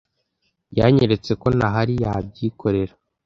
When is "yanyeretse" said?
0.77-1.31